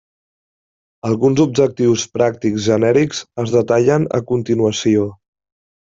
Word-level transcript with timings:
Alguns 1.09 1.41
objectius 1.43 2.07
pràctics 2.17 2.65
genèrics 2.71 3.23
es 3.47 3.57
detallen 3.61 4.11
a 4.21 4.27
continuació. 4.35 5.11